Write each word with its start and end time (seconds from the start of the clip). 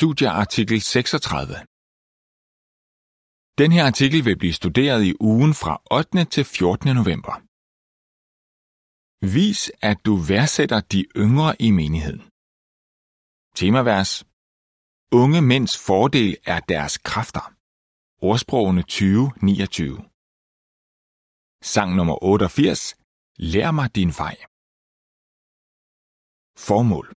studieartikel 0.00 0.80
36. 0.80 1.54
Den 3.60 3.70
her 3.72 3.84
artikel 3.90 4.24
vil 4.24 4.38
blive 4.38 4.52
studeret 4.52 5.02
i 5.10 5.12
ugen 5.20 5.54
fra 5.62 5.74
8. 5.90 6.24
til 6.34 6.44
14. 6.44 6.96
november. 7.00 7.34
Vis, 9.36 9.60
at 9.90 9.98
du 10.06 10.14
værdsætter 10.30 10.80
de 10.80 11.00
yngre 11.24 11.50
i 11.66 11.70
menigheden. 11.80 12.22
Temavers. 13.58 14.12
Unge 15.22 15.40
mænds 15.52 15.72
fordel 15.86 16.36
er 16.54 16.60
deres 16.60 16.98
kræfter. 16.98 17.44
Ordsprogene 18.28 18.82
2029. 18.82 19.96
Sang 21.72 21.88
nummer 21.96 22.16
88. 22.24 22.94
Lær 23.52 23.70
mig 23.70 23.88
din 23.94 24.12
vej. 24.22 24.36
Formål. 26.66 27.17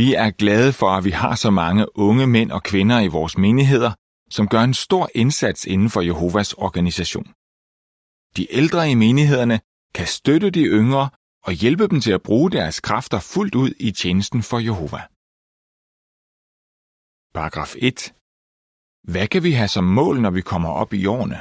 Vi 0.00 0.14
er 0.14 0.30
glade 0.30 0.72
for, 0.72 0.90
at 0.98 1.04
vi 1.04 1.10
har 1.10 1.34
så 1.34 1.50
mange 1.50 1.98
unge 1.98 2.26
mænd 2.26 2.50
og 2.52 2.62
kvinder 2.62 3.00
i 3.00 3.08
vores 3.08 3.38
menigheder, 3.38 3.92
som 4.30 4.48
gør 4.48 4.60
en 4.60 4.74
stor 4.74 5.10
indsats 5.14 5.64
inden 5.64 5.90
for 5.90 6.00
Jehovas 6.00 6.52
organisation. 6.52 7.26
De 8.36 8.52
ældre 8.52 8.90
i 8.90 8.94
menighederne 8.94 9.60
kan 9.94 10.06
støtte 10.06 10.50
de 10.50 10.64
yngre 10.64 11.10
og 11.46 11.52
hjælpe 11.52 11.88
dem 11.88 12.00
til 12.00 12.12
at 12.12 12.22
bruge 12.22 12.50
deres 12.50 12.80
kræfter 12.80 13.20
fuldt 13.20 13.54
ud 13.54 13.70
i 13.80 13.90
tjenesten 13.90 14.42
for 14.42 14.58
Jehova. 14.58 15.00
Paragraf 17.34 17.74
1. 17.78 18.14
Hvad 19.12 19.26
kan 19.28 19.42
vi 19.42 19.52
have 19.52 19.68
som 19.68 19.84
mål, 19.84 20.20
når 20.20 20.30
vi 20.30 20.40
kommer 20.40 20.68
op 20.68 20.92
i 20.92 21.06
årene? 21.06 21.38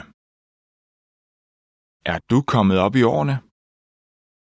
Er 2.14 2.20
du 2.30 2.42
kommet 2.42 2.78
op 2.80 2.96
i 2.96 3.04
årene? 3.04 3.51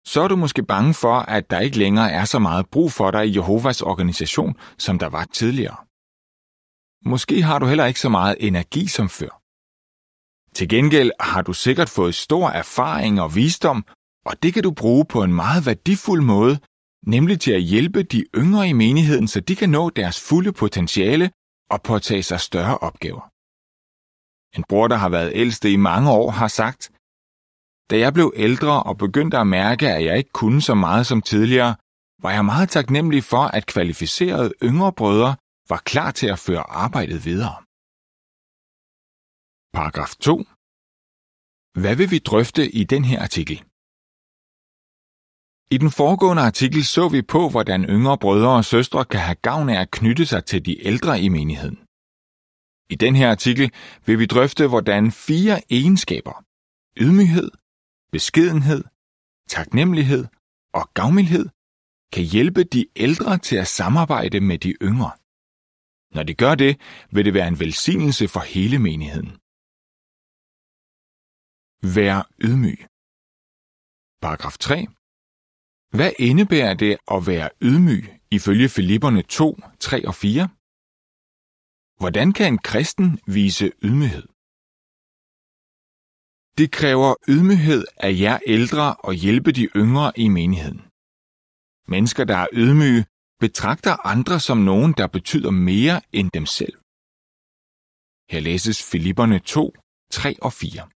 Så 0.06 0.22
er 0.22 0.28
du 0.28 0.36
måske 0.36 0.62
bange 0.62 0.94
for, 0.94 1.14
at 1.14 1.50
der 1.50 1.60
ikke 1.60 1.78
længere 1.78 2.10
er 2.10 2.24
så 2.24 2.38
meget 2.38 2.66
brug 2.70 2.92
for 2.92 3.10
dig 3.10 3.26
i 3.26 3.34
Jehovas 3.34 3.82
organisation, 3.82 4.56
som 4.78 4.98
der 4.98 5.06
var 5.06 5.24
tidligere. 5.24 5.76
Måske 7.04 7.42
har 7.42 7.58
du 7.58 7.66
heller 7.66 7.86
ikke 7.86 8.00
så 8.00 8.08
meget 8.08 8.36
energi 8.40 8.86
som 8.86 9.08
før. 9.08 9.40
Til 10.54 10.68
gengæld 10.68 11.10
har 11.20 11.42
du 11.42 11.52
sikkert 11.52 11.88
fået 11.88 12.14
stor 12.14 12.48
erfaring 12.48 13.20
og 13.20 13.34
visdom, 13.34 13.84
og 14.26 14.42
det 14.42 14.54
kan 14.54 14.62
du 14.62 14.70
bruge 14.70 15.04
på 15.04 15.22
en 15.22 15.34
meget 15.34 15.66
værdifuld 15.66 16.22
måde, 16.22 16.58
nemlig 17.06 17.40
til 17.40 17.52
at 17.52 17.62
hjælpe 17.62 18.02
de 18.02 18.24
yngre 18.36 18.68
i 18.68 18.72
menigheden, 18.72 19.28
så 19.28 19.40
de 19.40 19.56
kan 19.56 19.70
nå 19.70 19.90
deres 19.90 20.28
fulde 20.28 20.52
potentiale 20.52 21.30
og 21.70 21.82
påtage 21.82 22.22
sig 22.22 22.40
større 22.40 22.78
opgaver. 22.78 23.30
En 24.58 24.64
bror, 24.68 24.88
der 24.88 24.96
har 24.96 25.08
været 25.08 25.32
ældste 25.34 25.72
i 25.72 25.76
mange 25.76 26.10
år, 26.10 26.30
har 26.30 26.48
sagt, 26.48 26.90
da 27.90 27.98
jeg 27.98 28.14
blev 28.14 28.32
ældre 28.36 28.82
og 28.82 28.98
begyndte 28.98 29.38
at 29.38 29.46
mærke, 29.46 29.88
at 29.88 30.04
jeg 30.04 30.18
ikke 30.18 30.32
kunne 30.32 30.62
så 30.62 30.74
meget 30.74 31.06
som 31.06 31.22
tidligere, 31.22 31.76
var 32.22 32.30
jeg 32.30 32.44
meget 32.44 32.68
taknemmelig 32.68 33.24
for, 33.24 33.44
at 33.56 33.66
kvalificerede 33.66 34.52
yngre 34.62 34.92
brødre 34.92 35.36
var 35.68 35.82
klar 35.84 36.10
til 36.10 36.26
at 36.26 36.38
føre 36.38 36.70
arbejdet 36.84 37.24
videre. 37.24 37.56
Paragraf 39.76 40.14
2. 40.20 40.44
Hvad 41.82 41.96
vil 41.96 42.10
vi 42.10 42.18
drøfte 42.18 42.70
i 42.70 42.84
den 42.84 43.04
her 43.04 43.22
artikel? 43.22 43.56
I 45.74 45.76
den 45.78 45.90
foregående 45.90 46.42
artikel 46.42 46.84
så 46.84 47.08
vi 47.08 47.22
på, 47.22 47.48
hvordan 47.48 47.84
yngre 47.84 48.18
brødre 48.18 48.56
og 48.56 48.64
søstre 48.64 49.04
kan 49.04 49.20
have 49.20 49.34
gavn 49.34 49.68
af 49.68 49.80
at 49.80 49.90
knytte 49.90 50.26
sig 50.26 50.44
til 50.44 50.66
de 50.66 50.86
ældre 50.86 51.20
i 51.20 51.28
menigheden. 51.28 51.78
I 52.94 52.96
den 53.04 53.16
her 53.16 53.30
artikel 53.30 53.72
vil 54.06 54.18
vi 54.18 54.26
drøfte, 54.26 54.68
hvordan 54.68 55.12
fire 55.12 55.56
egenskaber 55.70 56.44
ydmyghed, 56.96 57.50
beskedenhed, 58.12 58.84
taknemmelighed 59.48 60.24
og 60.78 60.84
gavmildhed 60.94 61.46
kan 62.12 62.24
hjælpe 62.24 62.64
de 62.64 62.86
ældre 62.96 63.38
til 63.38 63.56
at 63.56 63.68
samarbejde 63.68 64.40
med 64.40 64.58
de 64.58 64.72
yngre. 64.82 65.12
Når 66.14 66.22
de 66.22 66.34
gør 66.34 66.54
det, 66.54 66.80
vil 67.12 67.24
det 67.24 67.34
være 67.34 67.48
en 67.48 67.60
velsignelse 67.60 68.28
for 68.28 68.40
hele 68.40 68.78
menigheden. 68.78 69.32
Vær 71.96 72.18
ydmyg. 72.46 72.80
Paragraf 74.22 74.56
3. 74.58 74.86
Hvad 75.96 76.12
indebærer 76.18 76.74
det 76.74 76.96
at 77.14 77.26
være 77.26 77.48
ydmyg 77.62 78.04
ifølge 78.30 78.68
Filipperne 78.68 79.22
2, 79.22 79.58
3 79.80 80.08
og 80.08 80.14
4? 80.14 80.48
Hvordan 82.00 82.32
kan 82.32 82.52
en 82.52 82.58
kristen 82.58 83.08
vise 83.26 83.72
ydmyghed? 83.82 84.26
Det 86.60 86.70
kræver 86.70 87.14
ydmyghed 87.28 87.84
af 87.96 88.12
jer 88.20 88.38
ældre 88.46 88.94
og 88.94 89.14
hjælpe 89.14 89.52
de 89.52 89.68
yngre 89.76 90.12
i 90.16 90.28
menigheden. 90.28 90.82
Mennesker, 91.88 92.24
der 92.24 92.36
er 92.36 92.46
ydmyge, 92.52 93.04
betragter 93.38 94.06
andre 94.06 94.40
som 94.40 94.58
nogen, 94.58 94.92
der 94.92 95.06
betyder 95.06 95.50
mere 95.50 96.00
end 96.12 96.30
dem 96.30 96.46
selv. 96.46 96.74
Her 98.30 98.40
læses 98.40 98.82
Filipperne 98.90 99.38
2, 99.38 99.74
3 100.10 100.36
og 100.42 100.52
4. 100.52 100.88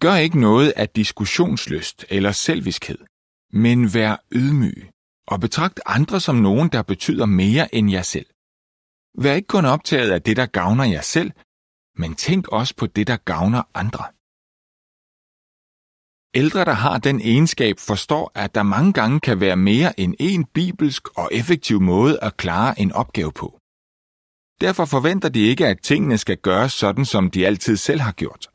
Gør 0.00 0.16
ikke 0.16 0.40
noget 0.40 0.70
af 0.76 0.88
diskussionslyst 0.88 2.04
eller 2.08 2.32
selviskhed, 2.32 2.98
men 3.52 3.94
vær 3.94 4.16
ydmyg 4.32 4.90
og 5.26 5.40
betragt 5.40 5.80
andre 5.86 6.20
som 6.20 6.36
nogen, 6.36 6.68
der 6.68 6.82
betyder 6.82 7.26
mere 7.26 7.74
end 7.74 7.90
jer 7.90 8.02
selv. 8.02 8.26
Vær 9.18 9.34
ikke 9.34 9.54
kun 9.56 9.64
optaget 9.64 10.10
af 10.10 10.22
det, 10.22 10.36
der 10.36 10.46
gavner 10.46 10.84
jer 10.84 11.00
selv, 11.00 11.30
men 11.96 12.14
tænk 12.14 12.48
også 12.48 12.74
på 12.76 12.86
det, 12.86 13.06
der 13.06 13.16
gavner 13.16 13.62
andre. 13.74 14.04
Ældre, 16.36 16.64
der 16.64 16.72
har 16.72 16.98
den 16.98 17.20
egenskab, 17.20 17.78
forstår, 17.78 18.32
at 18.34 18.54
der 18.54 18.62
mange 18.62 18.92
gange 18.92 19.20
kan 19.20 19.40
være 19.40 19.56
mere 19.56 20.00
end 20.00 20.14
en 20.18 20.44
bibelsk 20.44 21.18
og 21.18 21.28
effektiv 21.32 21.80
måde 21.80 22.18
at 22.22 22.36
klare 22.36 22.80
en 22.80 22.92
opgave 22.92 23.32
på. 23.32 23.58
Derfor 24.60 24.84
forventer 24.84 25.28
de 25.28 25.40
ikke, 25.40 25.66
at 25.66 25.78
tingene 25.82 26.18
skal 26.18 26.36
gøres 26.36 26.72
sådan, 26.72 27.04
som 27.04 27.30
de 27.30 27.46
altid 27.46 27.76
selv 27.76 28.00
har 28.00 28.12
gjort. 28.12 28.48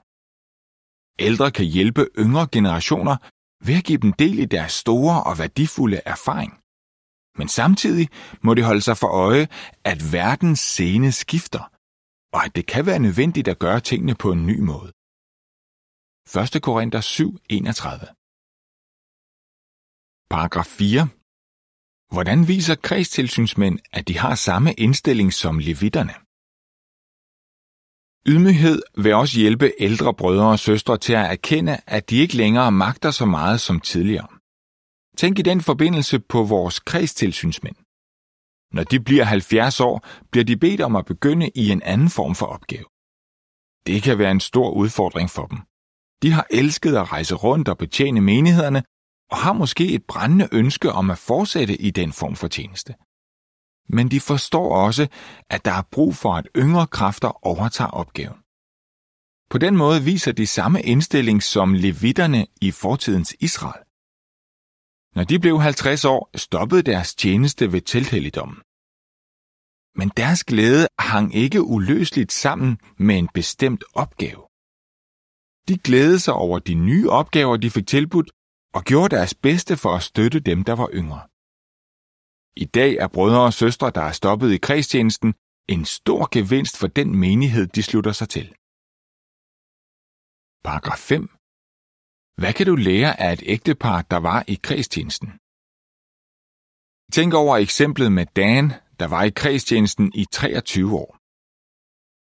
Ældre 1.19 1.51
kan 1.51 1.65
hjælpe 1.65 2.07
yngre 2.17 2.47
generationer 2.51 3.17
ved 3.65 3.75
at 3.77 3.83
give 3.83 3.97
dem 3.97 4.13
del 4.13 4.39
i 4.39 4.45
deres 4.45 4.71
store 4.71 5.23
og 5.23 5.37
værdifulde 5.39 6.01
erfaring. 6.05 6.53
Men 7.37 7.47
samtidig 7.47 8.09
må 8.41 8.53
de 8.53 8.63
holde 8.63 8.81
sig 8.81 8.97
for 8.97 9.07
øje, 9.07 9.47
at 9.83 10.13
verdens 10.13 10.59
scene 10.59 11.11
skifter, 11.11 11.63
og 12.33 12.45
at 12.45 12.55
det 12.55 12.65
kan 12.73 12.85
være 12.85 12.99
nødvendigt 12.99 13.47
at 13.47 13.59
gøre 13.59 13.79
tingene 13.79 14.15
på 14.15 14.31
en 14.31 14.45
ny 14.45 14.59
måde. 14.59 14.91
1. 16.55 16.61
Korinther 16.67 17.01
7:31 17.01 18.15
Paragraf 20.29 20.65
4 20.65 21.07
Hvordan 22.13 22.47
viser 22.47 22.75
kredstilsynsmænd, 22.75 23.79
at 23.91 24.07
de 24.07 24.17
har 24.17 24.35
samme 24.35 24.73
indstilling 24.73 25.33
som 25.33 25.59
levitterne? 25.59 26.13
Ydmyghed 28.31 28.81
vil 29.03 29.13
også 29.13 29.39
hjælpe 29.39 29.73
ældre 29.79 30.13
brødre 30.13 30.49
og 30.55 30.59
søstre 30.59 30.97
til 30.97 31.13
at 31.13 31.31
erkende, 31.31 31.77
at 31.87 32.09
de 32.09 32.15
ikke 32.15 32.37
længere 32.37 32.71
magter 32.71 33.11
så 33.11 33.25
meget 33.25 33.61
som 33.61 33.79
tidligere. 33.79 34.27
Tænk 35.17 35.39
i 35.39 35.41
den 35.41 35.61
forbindelse 35.61 36.19
på 36.19 36.43
vores 36.43 36.79
kredstilsynsmænd. 36.79 37.75
Når 38.73 38.83
de 38.83 38.99
bliver 38.99 39.23
70 39.23 39.79
år, 39.79 40.05
bliver 40.31 40.45
de 40.45 40.57
bedt 40.57 40.81
om 40.81 40.95
at 40.95 41.05
begynde 41.05 41.49
i 41.55 41.69
en 41.69 41.81
anden 41.81 42.09
form 42.09 42.35
for 42.35 42.45
opgave. 42.45 42.85
Det 43.87 44.03
kan 44.03 44.17
være 44.17 44.31
en 44.31 44.39
stor 44.39 44.71
udfordring 44.71 45.29
for 45.29 45.45
dem. 45.45 45.59
De 46.21 46.31
har 46.31 46.47
elsket 46.49 46.95
at 46.95 47.11
rejse 47.11 47.35
rundt 47.35 47.67
og 47.69 47.77
betjene 47.77 48.21
menighederne, 48.21 48.83
og 49.31 49.37
har 49.37 49.53
måske 49.53 49.93
et 49.93 50.03
brændende 50.07 50.47
ønske 50.51 50.91
om 50.91 51.09
at 51.09 51.17
fortsætte 51.17 51.81
i 51.81 51.91
den 51.91 52.11
form 52.13 52.35
for 52.35 52.47
tjeneste. 52.47 52.93
Men 53.89 54.11
de 54.11 54.19
forstår 54.19 54.75
også, 54.75 55.07
at 55.49 55.65
der 55.65 55.71
er 55.71 55.81
brug 55.91 56.15
for, 56.15 56.33
at 56.33 56.47
yngre 56.57 56.87
kræfter 56.87 57.45
overtager 57.47 57.89
opgaven. 57.89 58.37
På 59.49 59.57
den 59.57 59.77
måde 59.77 60.03
viser 60.03 60.31
de 60.31 60.47
samme 60.47 60.81
indstilling 60.81 61.43
som 61.43 61.73
levitterne 61.73 62.47
i 62.61 62.71
fortidens 62.71 63.35
Israel. 63.39 63.83
Når 65.15 65.23
de 65.23 65.39
blev 65.39 65.59
50 65.59 66.05
år, 66.05 66.29
stoppede 66.37 66.81
deres 66.81 67.15
tjeneste 67.15 67.71
ved 67.71 67.81
tilhelligdommen. 67.81 68.61
Men 69.99 70.09
deres 70.17 70.43
glæde 70.43 70.87
hang 70.99 71.35
ikke 71.35 71.61
uløseligt 71.63 72.31
sammen 72.31 72.79
med 72.97 73.15
en 73.17 73.29
bestemt 73.33 73.83
opgave. 73.93 74.41
De 75.67 75.77
glædede 75.77 76.19
sig 76.19 76.33
over 76.33 76.59
de 76.59 76.73
nye 76.73 77.09
opgaver, 77.09 77.57
de 77.57 77.69
fik 77.69 77.87
tilbudt, 77.87 78.29
og 78.73 78.83
gjorde 78.83 79.15
deres 79.15 79.33
bedste 79.33 79.77
for 79.77 79.95
at 79.95 80.03
støtte 80.03 80.39
dem, 80.39 80.63
der 80.63 80.73
var 80.73 80.89
yngre. 80.93 81.21
I 82.55 82.65
dag 82.65 82.93
er 82.95 83.07
brødre 83.07 83.41
og 83.45 83.53
søstre, 83.53 83.89
der 83.89 84.01
er 84.01 84.11
stoppet 84.11 84.51
i 84.51 84.57
kredstjenesten, 84.57 85.33
en 85.69 85.85
stor 85.85 86.29
gevinst 86.31 86.77
for 86.77 86.87
den 86.87 87.15
menighed, 87.15 87.67
de 87.67 87.83
slutter 87.83 88.11
sig 88.11 88.29
til. 88.29 88.47
Paragraf 90.63 90.99
5. 90.99 91.38
Hvad 92.39 92.53
kan 92.53 92.65
du 92.65 92.75
lære 92.75 93.19
af 93.19 93.33
et 93.33 93.43
ægtepar, 93.45 94.01
der 94.01 94.17
var 94.17 94.43
i 94.47 94.59
kredstjenesten? 94.63 95.29
Tænk 97.15 97.33
over 97.33 97.57
eksemplet 97.57 98.11
med 98.11 98.25
Dan, 98.25 98.73
der 98.99 99.07
var 99.07 99.23
i 99.23 99.29
kredstjenesten 99.29 100.11
i 100.15 100.25
23 100.31 100.93
år. 100.93 101.11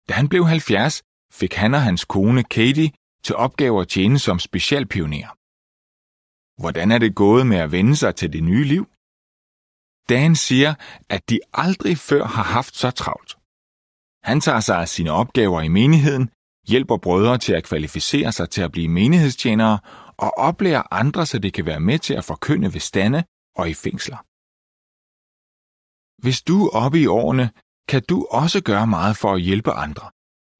Da 0.08 0.12
han 0.14 0.28
blev 0.28 0.44
70, 0.44 1.02
fik 1.32 1.54
han 1.54 1.74
og 1.74 1.82
hans 1.82 2.04
kone 2.04 2.44
Katie 2.44 2.90
til 3.24 3.34
opgave 3.36 3.80
at 3.80 3.88
tjene 3.88 4.18
som 4.18 4.38
specialpioner. 4.38 5.30
Hvordan 6.60 6.90
er 6.90 6.98
det 6.98 7.14
gået 7.14 7.46
med 7.46 7.56
at 7.56 7.72
vende 7.72 7.96
sig 7.96 8.16
til 8.16 8.32
det 8.32 8.44
nye 8.44 8.64
liv? 8.64 8.84
Dan 10.08 10.36
siger, 10.36 10.74
at 11.08 11.30
de 11.30 11.38
aldrig 11.52 11.98
før 11.98 12.24
har 12.24 12.46
haft 12.56 12.74
så 12.76 12.90
travlt. 12.90 13.32
Han 14.30 14.40
tager 14.40 14.60
sig 14.60 14.76
af 14.80 14.88
sine 14.88 15.10
opgaver 15.10 15.60
i 15.60 15.68
menigheden, 15.68 16.30
hjælper 16.68 16.96
brødre 16.96 17.38
til 17.38 17.52
at 17.52 17.64
kvalificere 17.64 18.32
sig 18.32 18.50
til 18.50 18.62
at 18.62 18.72
blive 18.72 18.88
menighedstjenere 18.88 19.78
og 20.18 20.30
oplærer 20.38 20.82
andre, 20.90 21.26
så 21.26 21.38
det 21.38 21.54
kan 21.54 21.66
være 21.66 21.80
med 21.80 21.98
til 21.98 22.14
at 22.14 22.24
forkynde 22.24 22.72
ved 22.74 22.80
stande 22.80 23.24
og 23.56 23.70
i 23.70 23.74
fængsler. 23.74 24.20
Hvis 26.22 26.42
du 26.42 26.66
er 26.66 26.70
oppe 26.84 27.00
i 27.00 27.06
årene, 27.06 27.50
kan 27.88 28.02
du 28.08 28.26
også 28.30 28.62
gøre 28.62 28.86
meget 28.86 29.16
for 29.16 29.34
at 29.34 29.42
hjælpe 29.42 29.72
andre, 29.72 30.10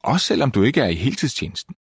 også 0.05 0.27
selvom 0.27 0.51
du 0.51 0.63
ikke 0.63 0.81
er 0.81 0.89
i 0.89 0.95
heltidstjenesten. 0.95 1.75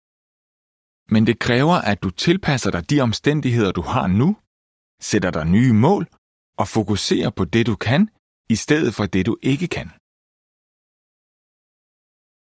Men 1.13 1.27
det 1.27 1.39
kræver, 1.39 1.77
at 1.91 2.03
du 2.03 2.09
tilpasser 2.09 2.71
dig 2.71 2.89
de 2.89 3.01
omstændigheder, 3.01 3.71
du 3.71 3.81
har 3.81 4.07
nu, 4.07 4.37
sætter 5.01 5.31
dig 5.31 5.45
nye 5.45 5.73
mål 5.73 6.03
og 6.57 6.67
fokuserer 6.67 7.29
på 7.29 7.45
det, 7.45 7.65
du 7.65 7.75
kan, 7.75 8.09
i 8.49 8.55
stedet 8.55 8.93
for 8.97 9.05
det, 9.05 9.25
du 9.25 9.37
ikke 9.41 9.67
kan. 9.67 9.89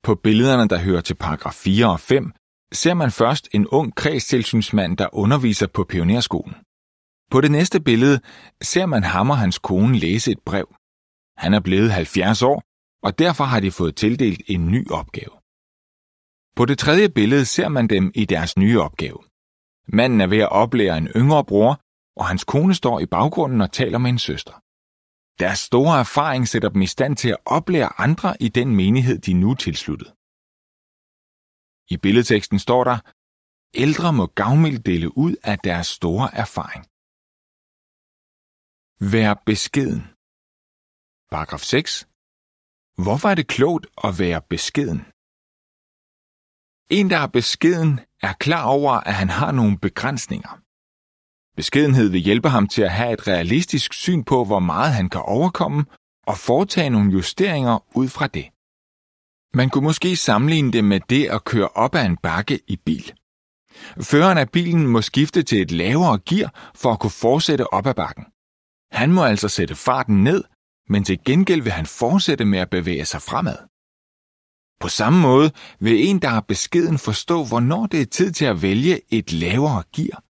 På 0.05 0.15
billederne, 0.15 0.67
der 0.69 0.79
hører 0.87 1.01
til 1.01 1.15
paragraf 1.15 1.53
4 1.53 1.91
og 1.91 1.99
5, 1.99 2.33
ser 2.73 2.93
man 2.93 3.11
først 3.11 3.49
en 3.51 3.67
ung 3.67 3.95
kredstilsynsmand, 3.95 4.97
der 4.97 5.15
underviser 5.15 5.67
på 5.67 5.83
pionerskolen. 5.83 6.55
På 7.31 7.41
det 7.41 7.51
næste 7.51 7.79
billede 7.79 8.19
ser 8.61 8.85
man 8.85 9.03
ham 9.03 9.29
og 9.29 9.37
hans 9.37 9.59
kone 9.59 9.97
læse 9.97 10.31
et 10.31 10.39
brev. 10.45 10.75
Han 11.37 11.53
er 11.53 11.59
blevet 11.59 11.91
70 11.91 12.41
år, 12.41 12.63
og 13.03 13.19
derfor 13.19 13.43
har 13.43 13.59
de 13.59 13.71
fået 13.71 13.95
tildelt 13.95 14.41
en 14.47 14.71
ny 14.71 14.91
opgave. 14.91 15.33
På 16.55 16.65
det 16.65 16.77
tredje 16.77 17.09
billede 17.09 17.45
ser 17.45 17.69
man 17.69 17.87
dem 17.87 18.11
i 18.15 18.25
deres 18.25 18.57
nye 18.57 18.81
opgave. 18.81 19.17
Manden 19.87 20.21
er 20.21 20.27
ved 20.27 20.37
at 20.37 20.51
oplære 20.51 20.97
en 20.97 21.07
yngre 21.07 21.45
bror, 21.45 21.81
og 22.15 22.25
hans 22.25 22.43
kone 22.43 22.73
står 22.73 22.99
i 22.99 23.05
baggrunden 23.05 23.61
og 23.61 23.71
taler 23.71 23.97
med 23.97 24.09
en 24.09 24.19
søster. 24.19 24.53
Deres 25.39 25.59
store 25.59 25.99
erfaring 25.99 26.47
sætter 26.47 26.69
dem 26.69 26.81
i 26.81 26.87
stand 26.87 27.15
til 27.15 27.29
at 27.29 27.37
oplære 27.45 27.99
andre 28.01 28.35
i 28.39 28.47
den 28.49 28.75
menighed, 28.75 29.19
de 29.19 29.33
nu 29.33 29.51
er 29.51 29.55
tilsluttet. 29.55 30.07
I 31.93 31.97
billedteksten 31.97 32.59
står 32.59 32.83
der, 32.83 32.97
ældre 33.73 34.13
må 34.13 34.25
gavmildt 34.25 34.85
dele 34.85 35.17
ud 35.17 35.35
af 35.43 35.59
deres 35.59 35.87
store 35.87 36.35
erfaring. 36.43 36.83
Vær 39.11 39.33
beskeden. 39.45 40.01
Paragraf 41.31 41.59
6. 41.59 42.07
Hvorfor 43.03 43.29
er 43.29 43.35
det 43.35 43.47
klogt 43.47 43.85
at 44.03 44.19
være 44.19 44.41
beskeden? 44.41 45.01
En, 46.97 47.09
der 47.09 47.17
er 47.17 47.27
beskeden, 47.27 47.99
er 48.21 48.33
klar 48.33 48.65
over, 48.65 48.91
at 48.91 49.13
han 49.13 49.29
har 49.29 49.51
nogle 49.51 49.77
begrænsninger. 49.77 50.53
Beskedenhed 51.55 52.09
vil 52.09 52.21
hjælpe 52.21 52.49
ham 52.49 52.67
til 52.67 52.81
at 52.81 52.91
have 52.91 53.13
et 53.13 53.27
realistisk 53.27 53.93
syn 53.93 54.23
på, 54.23 54.45
hvor 54.45 54.59
meget 54.59 54.93
han 54.93 55.09
kan 55.09 55.21
overkomme, 55.21 55.85
og 56.27 56.37
foretage 56.37 56.89
nogle 56.89 57.11
justeringer 57.11 57.97
ud 57.97 58.09
fra 58.09 58.27
det. 58.27 58.52
Man 59.53 59.69
kunne 59.69 59.83
måske 59.83 60.15
sammenligne 60.15 60.71
det 60.71 60.83
med 60.83 60.99
det 60.99 61.25
at 61.25 61.43
køre 61.43 61.67
op 61.67 61.95
ad 61.95 62.05
en 62.05 62.17
bakke 62.17 62.59
i 62.67 62.77
bil. 62.77 63.13
Føreren 64.01 64.37
af 64.37 64.49
bilen 64.49 64.87
må 64.87 65.01
skifte 65.01 65.43
til 65.43 65.61
et 65.61 65.71
lavere 65.71 66.19
gear 66.29 66.71
for 66.75 66.91
at 66.91 66.99
kunne 66.99 67.19
fortsætte 67.25 67.73
op 67.73 67.87
ad 67.87 67.93
bakken. 67.93 68.25
Han 68.91 69.11
må 69.11 69.23
altså 69.23 69.49
sætte 69.49 69.75
farten 69.75 70.23
ned, 70.23 70.43
men 70.89 71.03
til 71.03 71.23
gengæld 71.25 71.61
vil 71.61 71.71
han 71.71 71.85
fortsætte 71.85 72.45
med 72.45 72.59
at 72.59 72.69
bevæge 72.69 73.05
sig 73.05 73.21
fremad. 73.21 73.59
På 74.79 74.87
samme 74.87 75.19
måde 75.21 75.51
vil 75.79 76.07
en, 76.07 76.19
der 76.21 76.29
er 76.29 76.41
beskeden, 76.41 76.97
forstå, 76.97 77.45
hvornår 77.45 77.85
det 77.85 78.01
er 78.01 78.05
tid 78.05 78.31
til 78.31 78.45
at 78.45 78.61
vælge 78.61 79.01
et 79.17 79.33
lavere 79.33 79.83
gear. 79.95 80.23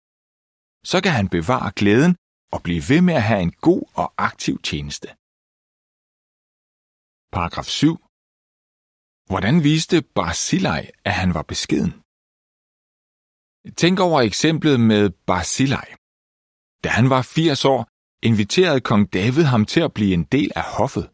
Så 0.86 1.02
kan 1.04 1.12
han 1.12 1.28
bevare 1.30 1.72
glæden 1.76 2.16
og 2.52 2.64
blive 2.64 2.84
ved 2.90 3.02
med 3.02 3.14
at 3.14 3.24
have 3.24 3.42
en 3.42 3.52
god 3.52 3.84
og 3.96 4.14
aktiv 4.18 4.62
tjeneste. 4.62 5.08
Paragraf 7.36 7.66
7. 7.66 7.98
Hvordan 9.34 9.64
viste 9.64 10.02
Barzillai, 10.02 10.90
at 11.06 11.14
han 11.14 11.34
var 11.34 11.42
beskeden? 11.42 11.92
Tænk 13.82 14.00
over 14.00 14.22
eksemplet 14.22 14.80
med 14.80 15.10
Barzillai. 15.10 15.88
Da 16.84 16.90
han 16.90 17.10
var 17.10 17.22
80 17.22 17.66
år, 17.66 17.82
inviterede 18.30 18.82
kong 18.82 19.14
David 19.14 19.44
ham 19.44 19.66
til 19.66 19.80
at 19.80 19.94
blive 19.94 20.14
en 20.14 20.24
del 20.24 20.52
af 20.56 20.64
hoffet. 20.78 21.06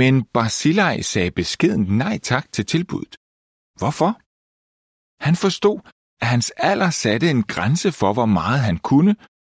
Men 0.00 0.24
Barzillai 0.24 1.02
sagde 1.02 1.30
beskeden 1.30 1.98
nej 1.98 2.18
tak 2.18 2.52
til 2.52 2.66
tilbuddet. 2.66 3.16
Hvorfor? 3.80 4.10
Han 5.26 5.36
forstod, 5.36 5.78
at 6.22 6.26
hans 6.26 6.50
alder 6.50 6.90
satte 6.90 7.30
en 7.30 7.42
grænse 7.42 7.92
for, 7.92 8.12
hvor 8.12 8.26
meget 8.26 8.60
han 8.60 8.78
kunne, 8.78 9.16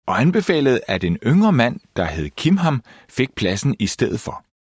og 0.06 0.20
anbefalede, 0.20 0.80
at 0.88 1.04
en 1.04 1.16
yngre 1.16 1.52
mand, 1.52 1.80
der 1.96 2.04
hed 2.04 2.30
Kimham, 2.30 2.82
fik 3.08 3.30
pladsen 3.34 3.76
i 3.78 3.86
stedet 3.86 4.20
for. 4.20 4.51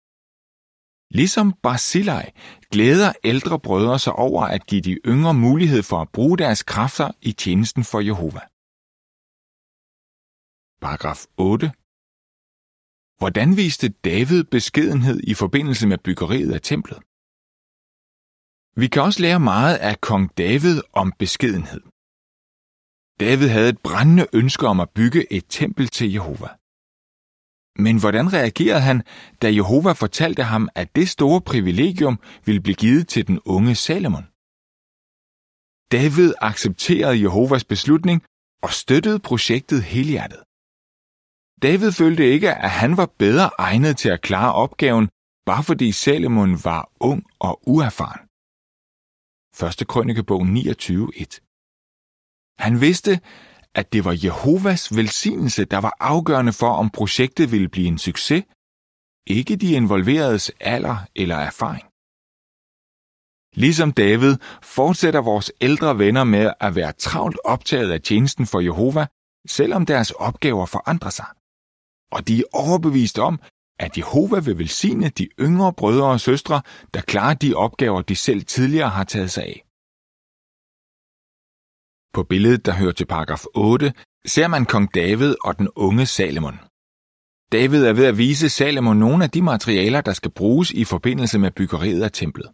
Ligesom 1.19 1.53
Barzillai 1.63 2.25
glæder 2.71 3.13
ældre 3.23 3.59
brødre 3.59 3.99
sig 3.99 4.13
over 4.13 4.43
at 4.43 4.65
give 4.65 4.81
de 4.81 4.99
yngre 5.05 5.33
mulighed 5.33 5.83
for 5.83 6.01
at 6.01 6.09
bruge 6.09 6.37
deres 6.37 6.63
kræfter 6.63 7.11
i 7.21 7.31
tjenesten 7.31 7.83
for 7.83 7.99
Jehova. 7.99 8.41
Paragraf 10.81 11.19
8. 11.37 11.71
Hvordan 13.19 13.57
viste 13.57 13.89
David 13.89 14.43
beskedenhed 14.43 15.19
i 15.23 15.33
forbindelse 15.33 15.87
med 15.87 15.97
byggeriet 15.97 16.53
af 16.53 16.61
templet? 16.61 16.99
Vi 18.81 18.87
kan 18.87 19.01
også 19.01 19.21
lære 19.21 19.39
meget 19.39 19.77
af 19.77 20.01
kong 20.01 20.37
David 20.37 20.77
om 20.93 21.07
beskedenhed. 21.19 21.81
David 23.19 23.47
havde 23.55 23.69
et 23.69 23.81
brændende 23.87 24.27
ønske 24.33 24.67
om 24.67 24.79
at 24.79 24.89
bygge 24.89 25.33
et 25.33 25.45
tempel 25.49 25.87
til 25.87 26.11
Jehova. 26.11 26.60
Men 27.75 27.99
hvordan 27.99 28.33
reagerede 28.33 28.81
han, 28.81 29.03
da 29.41 29.53
Jehova 29.53 29.91
fortalte 29.91 30.43
ham, 30.43 30.69
at 30.75 30.95
det 30.95 31.09
store 31.09 31.41
privilegium 31.41 32.19
ville 32.45 32.61
blive 32.61 32.75
givet 32.75 33.07
til 33.07 33.27
den 33.27 33.39
unge 33.45 33.75
Salomon? 33.75 34.25
David 35.91 36.33
accepterede 36.41 37.21
Jehovas 37.21 37.63
beslutning 37.63 38.23
og 38.63 38.71
støttede 38.81 39.19
projektet 39.19 39.83
helhjertet. 39.83 40.41
David 41.65 41.91
følte 41.91 42.31
ikke, 42.33 42.51
at 42.53 42.71
han 42.81 42.97
var 42.97 43.09
bedre 43.19 43.49
egnet 43.57 43.97
til 43.97 44.09
at 44.09 44.21
klare 44.21 44.53
opgaven, 44.53 45.09
bare 45.45 45.63
fordi 45.63 45.91
Salomon 45.91 46.51
var 46.63 46.91
ung 46.99 47.23
og 47.39 47.61
uerfaren. 47.67 48.21
1. 49.81 49.87
Krønikebog 49.87 50.41
29.1 50.41 52.55
Han 52.65 52.81
vidste, 52.81 53.11
at 53.75 53.93
det 53.93 54.05
var 54.05 54.19
Jehovas 54.23 54.95
velsignelse, 54.95 55.65
der 55.65 55.77
var 55.77 55.97
afgørende 55.99 56.53
for, 56.53 56.69
om 56.69 56.89
projektet 56.89 57.51
ville 57.51 57.69
blive 57.69 57.87
en 57.87 57.97
succes, 57.97 58.43
ikke 59.27 59.55
de 59.55 59.71
involveredes 59.73 60.51
alder 60.59 60.97
eller 61.15 61.35
erfaring. 61.35 61.85
Ligesom 63.55 63.91
David 63.91 64.37
fortsætter 64.61 65.21
vores 65.21 65.51
ældre 65.61 65.97
venner 65.97 66.23
med 66.23 66.53
at 66.59 66.75
være 66.75 66.91
travlt 66.91 67.37
optaget 67.45 67.91
af 67.91 68.01
tjenesten 68.01 68.45
for 68.45 68.59
Jehova, 68.59 69.07
selvom 69.47 69.85
deres 69.85 70.11
opgaver 70.11 70.65
forandrer 70.65 71.09
sig 71.09 71.25
og 72.11 72.27
de 72.27 72.39
er 72.39 72.43
overbevist 72.53 73.19
om, 73.19 73.39
at 73.79 73.97
Jehova 73.97 74.39
vil 74.39 74.57
velsigne 74.57 75.09
de 75.09 75.27
yngre 75.39 75.73
brødre 75.73 76.07
og 76.07 76.19
søstre, 76.19 76.61
der 76.93 77.01
klarer 77.01 77.33
de 77.33 77.53
opgaver, 77.53 78.01
de 78.01 78.15
selv 78.15 78.45
tidligere 78.45 78.89
har 78.89 79.03
taget 79.03 79.31
sig 79.31 79.43
af. 79.43 79.65
På 82.13 82.23
billedet, 82.23 82.65
der 82.65 82.73
hører 82.73 82.91
til 82.91 83.05
paragraf 83.05 83.43
8, 83.55 83.93
ser 84.25 84.47
man 84.47 84.65
kong 84.65 84.95
David 84.95 85.35
og 85.43 85.57
den 85.59 85.69
unge 85.75 86.05
Salomon. 86.05 86.57
David 87.51 87.81
er 87.85 87.93
ved 87.93 88.05
at 88.05 88.17
vise 88.17 88.49
Salomon 88.49 88.97
nogle 88.97 89.23
af 89.23 89.29
de 89.29 89.41
materialer, 89.41 90.01
der 90.01 90.13
skal 90.13 90.31
bruges 90.31 90.71
i 90.71 90.83
forbindelse 90.83 91.39
med 91.39 91.51
byggeriet 91.51 92.03
af 92.03 92.11
templet. 92.11 92.49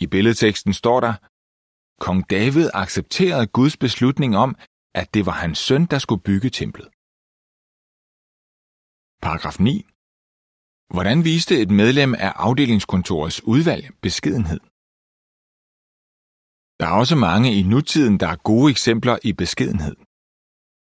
I 0.00 0.06
billedteksten 0.06 0.72
står 0.72 1.00
der, 1.00 1.14
Kong 2.00 2.30
David 2.30 2.70
accepterede 2.74 3.46
Guds 3.46 3.76
beslutning 3.76 4.36
om, 4.36 4.56
at 4.94 5.14
det 5.14 5.26
var 5.26 5.32
hans 5.32 5.58
søn, 5.58 5.86
der 5.86 5.98
skulle 5.98 6.22
bygge 6.22 6.50
templet. 6.50 6.88
Paragraf 9.22 9.60
9. 9.60 9.84
Hvordan 10.94 11.24
viste 11.24 11.60
et 11.60 11.70
medlem 11.70 12.14
af 12.14 12.32
afdelingskontorets 12.36 13.42
udvalg 13.44 13.90
beskedenhed? 14.02 14.60
Der 16.80 16.86
er 16.86 16.96
også 17.02 17.16
mange 17.16 17.54
i 17.58 17.62
nutiden, 17.62 18.20
der 18.20 18.28
er 18.28 18.36
gode 18.36 18.70
eksempler 18.70 19.18
i 19.24 19.32
beskedenhed. 19.32 19.96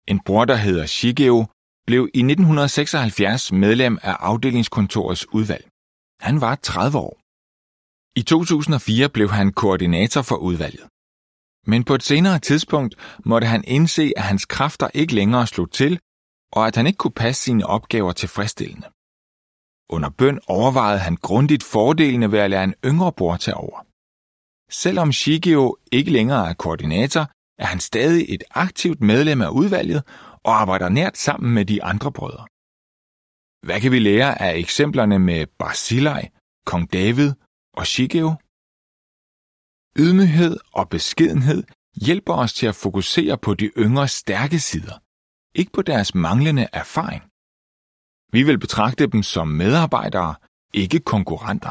En 0.08 0.20
bror, 0.26 0.44
der 0.44 0.56
hedder 0.56 0.86
Shigeo, 0.86 1.46
blev 1.86 2.02
i 2.14 2.18
1976 2.18 3.52
medlem 3.52 3.98
af 4.02 4.16
afdelingskontorets 4.20 5.26
udvalg. 5.34 5.64
Han 6.20 6.40
var 6.40 6.54
30 6.54 6.98
år. 6.98 7.14
I 8.20 8.22
2004 8.22 9.08
blev 9.08 9.28
han 9.30 9.52
koordinator 9.52 10.22
for 10.22 10.36
udvalget. 10.36 10.86
Men 11.66 11.84
på 11.84 11.94
et 11.94 12.02
senere 12.02 12.38
tidspunkt 12.38 12.94
måtte 13.24 13.46
han 13.46 13.64
indse, 13.66 14.12
at 14.16 14.22
hans 14.22 14.44
kræfter 14.46 14.88
ikke 14.94 15.14
længere 15.14 15.46
slog 15.46 15.70
til, 15.70 16.00
og 16.52 16.66
at 16.66 16.76
han 16.76 16.86
ikke 16.86 16.96
kunne 16.96 17.20
passe 17.24 17.42
sine 17.42 17.66
opgaver 17.66 18.12
tilfredsstillende. 18.12 18.88
Under 19.94 20.10
bøn 20.18 20.40
overvejede 20.46 20.98
han 20.98 21.16
grundigt 21.16 21.62
fordelene 21.62 22.32
ved 22.32 22.38
at 22.38 22.50
lade 22.50 22.64
en 22.64 22.74
yngre 22.84 23.12
bror 23.12 23.36
tage 23.36 23.54
over. 23.54 23.89
Selvom 24.70 25.12
Shigeo 25.12 25.76
ikke 25.92 26.10
længere 26.10 26.48
er 26.50 26.54
koordinator, 26.54 27.30
er 27.58 27.66
han 27.66 27.80
stadig 27.80 28.34
et 28.34 28.44
aktivt 28.50 29.00
medlem 29.00 29.42
af 29.42 29.48
udvalget 29.48 30.02
og 30.44 30.60
arbejder 30.60 30.88
nært 30.88 31.18
sammen 31.18 31.54
med 31.54 31.64
de 31.64 31.82
andre 31.82 32.12
brødre. 32.12 32.46
Hvad 33.66 33.80
kan 33.80 33.92
vi 33.92 33.98
lære 33.98 34.42
af 34.42 34.56
eksemplerne 34.56 35.18
med 35.18 35.46
Barzillai, 35.58 36.28
kong 36.66 36.92
David 36.92 37.32
og 37.76 37.86
Shigeo? 37.86 38.30
Ydmyghed 39.98 40.56
og 40.72 40.88
beskedenhed 40.88 41.62
hjælper 42.06 42.34
os 42.34 42.52
til 42.54 42.66
at 42.66 42.74
fokusere 42.74 43.38
på 43.38 43.54
de 43.54 43.70
yngre 43.78 44.08
stærke 44.08 44.58
sider, 44.58 44.96
ikke 45.54 45.72
på 45.72 45.82
deres 45.82 46.14
manglende 46.14 46.68
erfaring. 46.72 47.22
Vi 48.32 48.42
vil 48.42 48.58
betragte 48.58 49.06
dem 49.06 49.22
som 49.22 49.48
medarbejdere, 49.48 50.34
ikke 50.74 51.00
konkurrenter. 51.00 51.70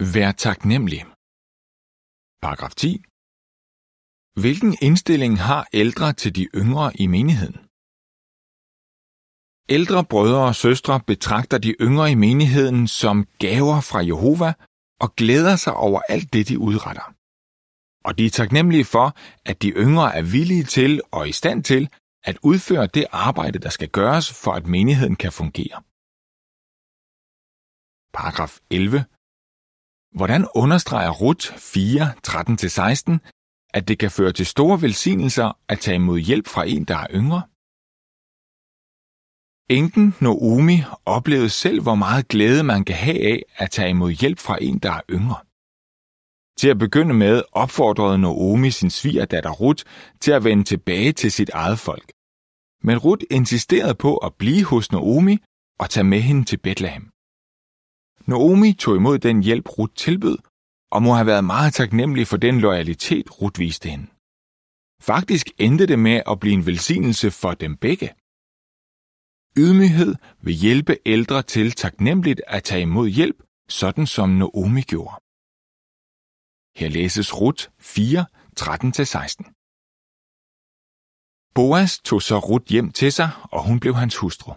Vær 0.00 0.32
taknemmelig. 0.32 1.02
Paragraf 2.42 2.74
10. 2.74 3.02
Hvilken 4.40 4.76
indstilling 4.82 5.38
har 5.48 5.68
ældre 5.72 6.12
til 6.12 6.36
de 6.36 6.44
yngre 6.54 6.96
i 6.96 7.06
menigheden? 7.06 7.58
Ældre 9.76 10.04
brødre 10.04 10.44
og 10.50 10.54
søstre 10.54 11.00
betragter 11.00 11.58
de 11.58 11.72
yngre 11.80 12.10
i 12.10 12.14
menigheden 12.14 12.88
som 12.88 13.26
gaver 13.38 13.80
fra 13.80 14.00
Jehova 14.10 14.50
og 15.00 15.16
glæder 15.16 15.56
sig 15.56 15.74
over 15.74 16.00
alt 16.08 16.32
det, 16.32 16.48
de 16.48 16.58
udretter. 16.58 17.06
Og 18.04 18.18
de 18.18 18.26
er 18.26 18.30
taknemmelige 18.30 18.84
for, 18.84 19.06
at 19.50 19.62
de 19.62 19.70
yngre 19.70 20.16
er 20.18 20.22
villige 20.22 20.64
til 20.64 21.00
og 21.12 21.28
i 21.28 21.32
stand 21.32 21.64
til 21.64 21.82
at 22.24 22.38
udføre 22.42 22.86
det 22.86 23.06
arbejde, 23.12 23.58
der 23.58 23.68
skal 23.76 23.88
gøres, 23.88 24.26
for 24.42 24.52
at 24.52 24.66
menigheden 24.66 25.16
kan 25.16 25.32
fungere. 25.32 25.82
Paragraf 28.18 28.58
11. 28.70 29.04
Hvordan 30.14 30.46
understreger 30.54 31.10
Rut 31.10 31.42
4, 31.56 32.12
13-16, 32.26 33.18
at 33.74 33.88
det 33.88 33.98
kan 33.98 34.10
føre 34.10 34.32
til 34.32 34.46
store 34.46 34.82
velsignelser 34.82 35.58
at 35.68 35.78
tage 35.78 35.94
imod 35.94 36.18
hjælp 36.18 36.46
fra 36.48 36.64
en, 36.66 36.84
der 36.84 36.96
er 36.96 37.06
yngre? 37.14 37.42
Enken 39.70 40.14
Noomi 40.20 40.78
oplevede 41.06 41.50
selv, 41.50 41.82
hvor 41.82 41.94
meget 41.94 42.28
glæde 42.28 42.62
man 42.62 42.84
kan 42.84 42.96
have 42.96 43.20
af 43.32 43.42
at 43.56 43.70
tage 43.70 43.90
imod 43.90 44.12
hjælp 44.12 44.38
fra 44.38 44.58
en, 44.60 44.78
der 44.78 44.92
er 44.92 45.00
yngre. 45.10 45.40
Til 46.58 46.68
at 46.68 46.78
begynde 46.78 47.14
med 47.14 47.42
opfordrede 47.52 48.18
Noomi 48.18 48.70
sin 48.70 48.90
svigerdatter 48.90 49.50
Ruth 49.50 49.84
til 50.20 50.32
at 50.32 50.44
vende 50.44 50.64
tilbage 50.64 51.12
til 51.12 51.32
sit 51.32 51.50
eget 51.50 51.78
folk. 51.78 52.12
Men 52.82 52.98
Ruth 52.98 53.24
insisterede 53.30 53.94
på 53.94 54.16
at 54.16 54.34
blive 54.34 54.64
hos 54.64 54.92
Noomi 54.92 55.36
og 55.78 55.90
tage 55.90 56.04
med 56.04 56.20
hende 56.20 56.44
til 56.44 56.56
Bethlehem. 56.56 57.13
Naomi 58.26 58.72
tog 58.72 58.96
imod 58.96 59.18
den 59.18 59.42
hjælp, 59.42 59.68
Ruth 59.78 59.94
tilbød, 59.94 60.38
og 60.90 61.02
må 61.02 61.12
have 61.12 61.26
været 61.26 61.44
meget 61.44 61.74
taknemmelig 61.74 62.26
for 62.26 62.36
den 62.36 62.60
loyalitet, 62.60 63.40
Ruth 63.40 63.58
viste 63.60 63.88
hende. 63.90 64.06
Faktisk 65.00 65.46
endte 65.58 65.86
det 65.86 65.98
med 65.98 66.22
at 66.26 66.40
blive 66.40 66.54
en 66.54 66.66
velsignelse 66.66 67.30
for 67.30 67.54
dem 67.54 67.76
begge. 67.76 68.08
Ydmyghed 69.62 70.14
vil 70.44 70.54
hjælpe 70.54 70.94
ældre 71.06 71.42
til 71.42 71.72
taknemmeligt 71.72 72.40
at 72.46 72.64
tage 72.64 72.82
imod 72.82 73.08
hjælp, 73.08 73.42
sådan 73.68 74.06
som 74.06 74.28
Naomi 74.28 74.82
gjorde. 74.82 75.16
Her 76.78 76.88
læses 76.88 77.40
Rut 77.40 77.70
4, 77.78 78.26
13-16. 78.60 79.54
Boas 81.54 81.98
tog 81.98 82.22
så 82.22 82.38
Rut 82.38 82.64
hjem 82.64 82.90
til 82.90 83.12
sig, 83.12 83.30
og 83.52 83.66
hun 83.66 83.80
blev 83.80 83.94
hans 83.94 84.16
hustru. 84.16 84.52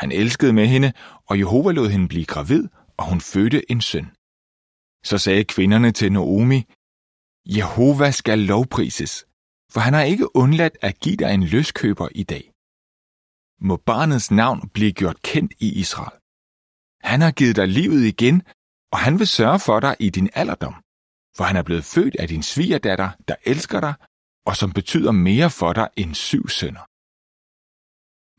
Han 0.00 0.12
elskede 0.12 0.52
med 0.52 0.66
hende, 0.66 0.92
og 1.28 1.38
Jehova 1.38 1.70
lod 1.72 1.88
hende 1.90 2.08
blive 2.08 2.24
gravid, 2.24 2.64
og 2.98 3.04
hun 3.10 3.20
fødte 3.20 3.70
en 3.72 3.80
søn. 3.80 4.06
Så 5.04 5.18
sagde 5.18 5.44
kvinderne 5.44 5.90
til 5.92 6.12
Naomi, 6.12 6.60
Jehova 7.56 8.10
skal 8.10 8.38
lovprises, 8.38 9.26
for 9.72 9.80
han 9.80 9.94
har 9.94 10.02
ikke 10.02 10.36
undladt 10.36 10.76
at 10.80 11.00
give 11.00 11.16
dig 11.16 11.34
en 11.34 11.44
løskøber 11.44 12.08
i 12.14 12.22
dag. 12.22 12.44
Må 13.60 13.76
barnets 13.76 14.30
navn 14.30 14.68
blive 14.74 14.92
gjort 14.92 15.22
kendt 15.22 15.52
i 15.58 15.68
Israel. 15.82 16.18
Han 17.10 17.20
har 17.20 17.30
givet 17.30 17.56
dig 17.56 17.68
livet 17.68 18.04
igen, 18.04 18.42
og 18.92 18.98
han 18.98 19.18
vil 19.18 19.26
sørge 19.26 19.60
for 19.60 19.80
dig 19.80 19.96
i 20.00 20.10
din 20.10 20.30
alderdom 20.34 20.74
for 21.36 21.44
han 21.44 21.56
er 21.56 21.62
blevet 21.62 21.84
født 21.84 22.16
af 22.16 22.28
din 22.28 22.42
svigerdatter, 22.42 23.10
der 23.28 23.36
elsker 23.44 23.80
dig, 23.80 23.94
og 24.46 24.56
som 24.56 24.72
betyder 24.72 25.12
mere 25.12 25.50
for 25.50 25.72
dig 25.72 25.88
end 25.96 26.14
syv 26.14 26.48
sønner. 26.48 26.84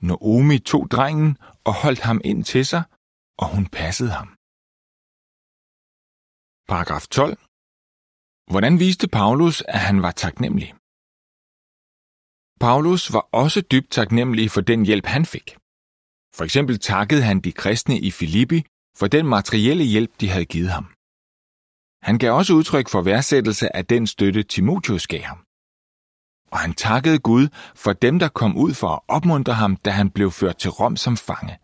Naomi 0.02 0.60
tog 0.60 0.92
drengen 0.92 1.38
og 1.64 1.74
holdt 1.74 2.00
ham 2.00 2.22
ind 2.24 2.44
til 2.44 2.66
sig, 2.66 2.84
og 3.42 3.48
hun 3.56 3.66
passede 3.80 4.12
ham. 4.20 4.30
Paragraf 6.72 7.06
12. 7.08 7.38
Hvordan 8.52 8.80
viste 8.80 9.08
Paulus, 9.08 9.62
at 9.62 9.80
han 9.80 10.02
var 10.02 10.12
taknemmelig? 10.12 10.70
Paulus 12.60 13.14
var 13.14 13.26
også 13.32 13.62
dybt 13.72 13.92
taknemmelig 13.92 14.52
for 14.52 14.62
den 14.62 14.86
hjælp, 14.86 15.06
han 15.06 15.26
fik. 15.26 15.48
For 16.38 16.44
eksempel 16.44 16.80
takkede 16.80 17.24
han 17.30 17.40
de 17.40 17.52
kristne 17.52 18.00
i 18.00 18.12
Filippi 18.12 18.60
for 19.00 19.08
den 19.08 19.26
materielle 19.26 19.84
hjælp, 19.84 20.12
de 20.20 20.30
havde 20.30 20.46
givet 20.46 20.72
ham. 20.78 20.86
Han 22.08 22.18
gav 22.18 22.32
også 22.40 22.54
udtryk 22.54 22.88
for 22.90 23.02
værdsættelse 23.02 23.76
af 23.76 23.86
den 23.86 24.08
støtte, 24.08 24.44
Timotheus 24.44 25.08
gav 25.08 25.22
ham. 25.22 25.47
Og 26.52 26.60
han 26.60 26.74
takkede 26.74 27.20
Gud 27.20 27.48
for 27.76 27.94
dem, 27.94 28.20
der 28.20 28.28
kom 28.28 28.58
ud 28.58 28.74
for 28.74 28.90
at 28.90 29.02
opmuntre 29.08 29.54
ham, 29.54 29.76
da 29.76 29.90
han 29.90 30.10
blev 30.10 30.32
ført 30.32 30.58
til 30.58 30.72
Rom 30.72 30.96
som 30.96 31.18
fange. 31.18 31.58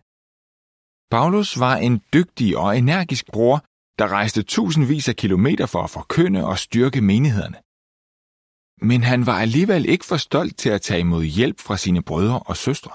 Paulus 1.12 1.60
var 1.60 1.76
en 1.76 2.02
dygtig 2.14 2.58
og 2.58 2.78
energisk 2.78 3.26
bror, 3.32 3.58
der 4.00 4.08
rejste 4.08 4.44
tusindvis 4.44 5.10
af 5.10 5.16
kilometer 5.16 5.66
for 5.66 5.82
at 5.84 5.90
forkynde 5.90 6.46
og 6.46 6.60
styrke 6.60 7.02
menighederne. 7.02 7.60
Men 8.90 9.04
han 9.04 9.26
var 9.26 9.38
alligevel 9.46 9.86
ikke 9.86 10.06
for 10.06 10.18
stolt 10.18 10.58
til 10.58 10.70
at 10.70 10.82
tage 10.82 11.00
imod 11.00 11.24
hjælp 11.24 11.60
fra 11.60 11.78
sine 11.78 12.02
brødre 12.04 12.40
og 12.40 12.58
søstre. 12.58 12.92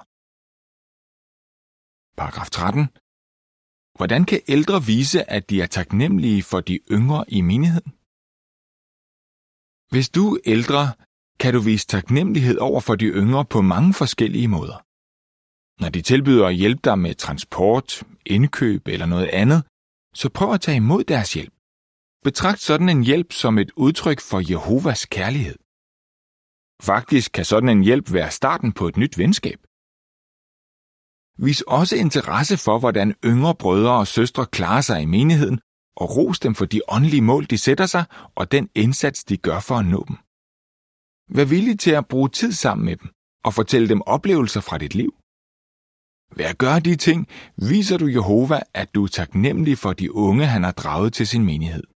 Paragraf 2.21 2.51
13. 2.51 2.85
Hvordan 3.99 4.25
kan 4.25 4.41
ældre 4.49 4.77
vise, 4.93 5.31
at 5.31 5.51
de 5.51 5.57
er 5.63 5.67
taknemmelige 5.67 6.43
for 6.43 6.61
de 6.61 6.77
yngre 6.97 7.25
i 7.29 7.41
menigheden? 7.41 7.93
Hvis 9.93 10.09
du 10.17 10.25
ældre, 10.55 10.83
kan 11.41 11.55
du 11.55 11.61
vise 11.61 11.87
taknemmelighed 11.87 12.59
over 12.59 12.81
for 12.81 12.95
de 12.95 13.05
yngre 13.05 13.45
på 13.45 13.61
mange 13.63 13.95
forskellige 13.95 14.49
måder. 14.49 14.79
Når 15.83 15.89
de 15.89 16.03
tilbyder 16.03 16.47
at 16.47 16.55
hjælpe 16.55 16.81
dig 16.85 16.99
med 16.99 17.15
transport, 17.15 18.03
indkøb 18.27 18.89
eller 18.89 19.07
noget 19.07 19.27
andet, 19.27 19.65
så 20.15 20.29
prøv 20.29 20.53
at 20.53 20.61
tage 20.61 20.77
imod 20.77 21.05
deres 21.05 21.35
hjælp. 21.35 21.53
Betragt 22.25 22.61
sådan 22.61 22.89
en 22.89 23.05
hjælp 23.05 23.33
som 23.33 23.59
et 23.59 23.71
udtryk 23.77 24.21
for 24.21 24.51
Jehovas 24.51 25.07
kærlighed. 25.07 25.59
Faktisk 26.83 27.33
kan 27.33 27.45
sådan 27.45 27.69
en 27.69 27.83
hjælp 27.83 28.13
være 28.13 28.31
starten 28.31 28.73
på 28.73 28.89
et 28.89 28.97
nyt 28.97 29.19
venskab. 29.19 29.59
Vis 31.45 31.61
også 31.63 31.97
interesse 31.97 32.57
for, 32.57 32.79
hvordan 32.79 33.15
yngre 33.25 33.55
brødre 33.55 33.93
og 33.93 34.07
søstre 34.07 34.47
klarer 34.47 34.81
sig 34.81 35.03
i 35.03 35.05
menigheden, 35.05 35.61
og 35.97 36.17
ros 36.17 36.41
dem 36.41 36.55
for 36.55 36.65
de 36.65 36.81
åndelige 36.89 37.23
mål, 37.23 37.45
de 37.51 37.59
sætter 37.59 37.87
sig, 37.87 38.05
og 38.35 38.53
den 38.53 38.71
indsats, 38.75 39.25
de 39.25 39.37
gør 39.37 39.61
for 39.61 39.75
at 39.75 39.87
nå 39.87 40.05
dem. 40.09 40.17
Vær 41.37 41.45
villig 41.45 41.79
til 41.81 41.91
at 41.91 42.09
bruge 42.09 42.29
tid 42.29 42.53
sammen 42.53 42.85
med 42.85 42.97
dem, 42.97 43.09
og 43.45 43.55
fortælle 43.55 43.89
dem 43.89 44.01
oplevelser 44.03 44.61
fra 44.61 44.79
dit 44.79 44.95
liv. 44.95 45.13
Ved 46.37 46.45
at 46.53 46.59
gøre 46.59 46.81
de 46.81 46.97
ting, 46.97 47.21
viser 47.71 47.97
du 47.99 48.07
Jehova, 48.07 48.59
at 48.75 48.95
du 48.95 49.05
er 49.05 49.09
taknemmelig 49.09 49.79
for 49.79 49.93
de 49.93 50.15
unge, 50.15 50.47
han 50.47 50.63
har 50.63 50.73
draget 50.73 51.13
til 51.13 51.27
sin 51.27 51.45
menighed. 51.45 51.87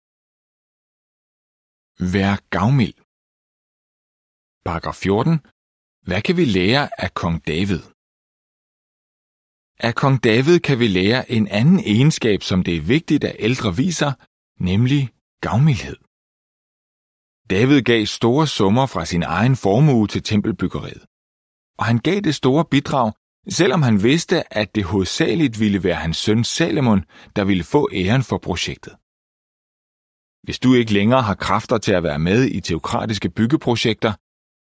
Vær 2.15 2.35
gavmild. 2.57 2.99
Paragraf 4.67 4.95
14. 4.95 5.35
Hvad 6.07 6.23
kan 6.23 6.37
vi 6.37 6.45
lære 6.45 6.85
af 7.05 7.15
kong 7.15 7.47
David? 7.47 7.83
Af 9.89 9.95
kong 9.95 10.25
David 10.25 10.59
kan 10.69 10.79
vi 10.79 10.89
lære 10.99 11.31
en 11.31 11.49
anden 11.49 11.81
egenskab, 11.93 12.43
som 12.43 12.59
det 12.67 12.77
er 12.77 12.81
vigtigt, 12.97 13.25
at 13.25 13.37
ældre 13.39 13.77
viser, 13.77 14.13
nemlig 14.71 15.03
gavmildhed. 15.41 15.97
David 17.51 17.83
gav 17.83 18.07
store 18.07 18.47
summer 18.47 18.87
fra 18.87 19.05
sin 19.05 19.23
egen 19.23 19.57
formue 19.57 20.07
til 20.07 20.23
tempelbyggeriet. 20.23 21.03
Og 21.79 21.85
han 21.85 21.99
gav 21.99 22.21
det 22.21 22.35
store 22.35 22.65
bidrag, 22.71 23.13
selvom 23.49 23.83
han 23.83 24.03
vidste, 24.03 24.55
at 24.57 24.75
det 24.75 24.85
hovedsageligt 24.85 25.61
ville 25.61 25.85
være 25.85 25.95
hans 25.95 26.17
søn 26.17 26.45
Salomon, 26.45 27.05
der 27.37 27.45
ville 27.45 27.65
få 27.65 27.89
æren 27.93 28.23
for 28.23 28.39
projektet. 28.39 28.93
Hvis 30.43 30.59
du 30.59 30.75
ikke 30.75 30.93
længere 30.93 31.23
har 31.23 31.35
kræfter 31.35 31.79
til 31.79 31.93
at 31.93 32.03
være 32.03 32.19
med 32.19 32.45
i 32.45 32.61
teokratiske 32.61 33.31
byggeprojekter, 33.31 34.13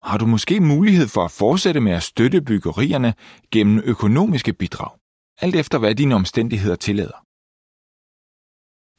har 0.09 0.17
du 0.17 0.25
måske 0.25 0.59
mulighed 0.59 1.07
for 1.07 1.25
at 1.25 1.31
fortsætte 1.31 1.79
med 1.79 1.91
at 1.91 2.03
støtte 2.03 2.41
byggerierne 2.41 3.13
gennem 3.51 3.81
økonomiske 3.85 4.53
bidrag 4.53 4.89
alt 5.41 5.55
efter 5.55 5.77
hvad 5.79 5.95
dine 5.95 6.15
omstændigheder 6.15 6.75
tillader. 6.75 7.19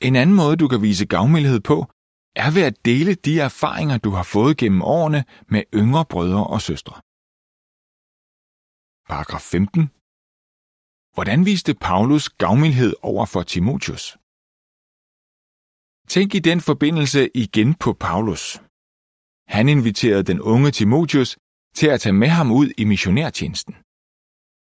En 0.08 0.16
anden 0.16 0.36
måde, 0.36 0.56
du 0.56 0.68
kan 0.68 0.82
vise 0.82 1.06
gavmildhed 1.06 1.60
på, 1.60 1.86
er 2.36 2.50
ved 2.50 2.62
at 2.62 2.84
dele 2.84 3.14
de 3.14 3.40
erfaringer, 3.40 3.98
du 3.98 4.10
har 4.10 4.22
fået 4.22 4.56
gennem 4.56 4.82
årene 4.82 5.24
med 5.48 5.62
yngre 5.74 6.04
brødre 6.04 6.46
og 6.46 6.60
søstre. 6.68 6.94
Paragraf 9.08 9.40
15. 9.40 9.90
Hvordan 11.14 11.46
viste 11.46 11.74
Paulus 11.74 12.28
gavmildhed 12.28 12.94
over 13.02 13.26
for 13.26 13.42
Timotheus? 13.42 14.04
Tænk 16.08 16.34
i 16.34 16.38
den 16.38 16.60
forbindelse 16.60 17.22
igen 17.34 17.74
på 17.74 17.92
Paulus. 17.92 18.44
Han 19.56 19.68
inviterede 19.68 20.22
den 20.22 20.40
unge 20.40 20.70
Timotheus 20.70 21.30
til 21.78 21.86
at 21.94 22.00
tage 22.00 22.12
med 22.12 22.28
ham 22.28 22.52
ud 22.52 22.68
i 22.78 22.84
missionærtjenesten. 22.84 23.74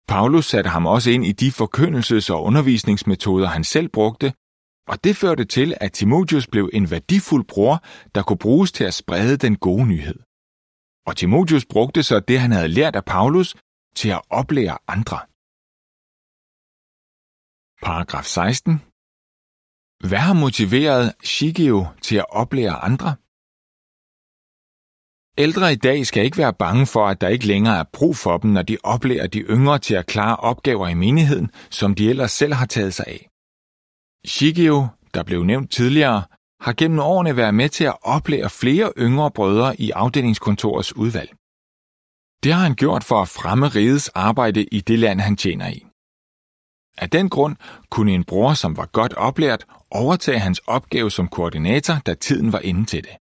Paulus 0.07 0.45
satte 0.45 0.69
ham 0.69 0.85
også 0.85 1.09
ind 1.15 1.25
i 1.25 1.31
de 1.31 1.49
forkyndelses- 1.59 2.33
og 2.33 2.43
undervisningsmetoder, 2.43 3.47
han 3.47 3.63
selv 3.63 3.89
brugte, 3.89 4.27
og 4.87 5.03
det 5.03 5.15
førte 5.15 5.45
til, 5.45 5.73
at 5.81 5.93
Timotheus 5.93 6.47
blev 6.47 6.69
en 6.73 6.91
værdifuld 6.91 7.45
bror, 7.47 7.83
der 8.15 8.23
kunne 8.23 8.37
bruges 8.37 8.71
til 8.71 8.83
at 8.83 8.93
sprede 8.93 9.37
den 9.37 9.55
gode 9.55 9.85
nyhed. 9.87 10.19
Og 11.07 11.17
Timotheus 11.17 11.65
brugte 11.65 12.03
så 12.03 12.19
det, 12.19 12.39
han 12.39 12.51
havde 12.51 12.67
lært 12.67 12.95
af 12.95 13.05
Paulus, 13.05 13.55
til 13.95 14.09
at 14.09 14.21
oplære 14.29 14.77
andre. 14.87 15.19
Paragraf 17.85 18.25
16. 18.25 18.81
Hvad 20.09 20.19
har 20.19 20.33
motiveret 20.33 21.13
Shigeo 21.23 21.87
til 22.01 22.15
at 22.15 22.25
oplære 22.29 22.75
andre? 22.89 23.15
Ældre 25.37 25.73
i 25.73 25.75
dag 25.75 26.05
skal 26.05 26.25
ikke 26.25 26.37
være 26.37 26.53
bange 26.53 26.85
for, 26.85 27.07
at 27.07 27.21
der 27.21 27.27
ikke 27.27 27.47
længere 27.47 27.79
er 27.79 27.83
brug 27.93 28.15
for 28.15 28.37
dem, 28.37 28.51
når 28.51 28.61
de 28.61 28.77
oplærer 28.83 29.27
de 29.27 29.39
yngre 29.39 29.79
til 29.79 29.95
at 29.95 30.05
klare 30.05 30.35
opgaver 30.35 30.87
i 30.87 30.93
menigheden, 30.93 31.51
som 31.69 31.95
de 31.95 32.09
ellers 32.09 32.31
selv 32.31 32.53
har 32.53 32.65
taget 32.65 32.93
sig 32.93 33.07
af. 33.07 33.29
Shigeo, 34.25 34.87
der 35.13 35.23
blev 35.23 35.43
nævnt 35.43 35.71
tidligere, 35.71 36.23
har 36.61 36.73
gennem 36.73 36.99
årene 36.99 37.37
været 37.37 37.53
med 37.53 37.69
til 37.69 37.83
at 37.83 37.97
oplære 38.01 38.49
flere 38.49 38.93
yngre 38.97 39.31
brødre 39.31 39.81
i 39.81 39.91
afdelingskontorets 39.91 40.95
udvalg. 40.95 41.29
Det 42.43 42.53
har 42.53 42.61
han 42.61 42.75
gjort 42.75 43.03
for 43.03 43.21
at 43.21 43.27
fremme 43.27 43.67
rigets 43.67 44.09
arbejde 44.09 44.63
i 44.63 44.81
det 44.81 44.99
land, 44.99 45.19
han 45.19 45.35
tjener 45.35 45.67
i. 45.67 45.85
Af 46.97 47.09
den 47.09 47.29
grund 47.29 47.55
kunne 47.89 48.11
en 48.11 48.23
bror, 48.23 48.53
som 48.53 48.77
var 48.77 48.85
godt 48.85 49.13
oplært, 49.13 49.65
overtage 49.91 50.39
hans 50.39 50.59
opgave 50.59 51.11
som 51.11 51.27
koordinator, 51.27 51.93
da 52.05 52.13
tiden 52.13 52.53
var 52.53 52.59
inde 52.59 52.85
til 52.85 53.03
det. 53.03 53.15